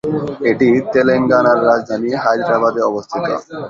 এটি 0.49 0.69
তেলেঙ্গানার 0.93 1.59
রাজধানী 1.69 2.09
হায়দ্রাবাদে 2.23 2.81
অবস্থিত। 2.89 3.25